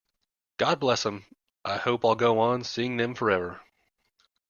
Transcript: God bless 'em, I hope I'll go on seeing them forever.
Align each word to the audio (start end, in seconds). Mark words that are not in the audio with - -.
God 0.57 0.79
bless 0.79 1.05
'em, 1.05 1.25
I 1.63 1.77
hope 1.77 2.03
I'll 2.03 2.15
go 2.15 2.39
on 2.39 2.63
seeing 2.63 2.97
them 2.97 3.13
forever. 3.13 3.61